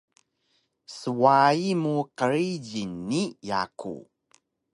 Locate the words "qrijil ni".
2.17-3.21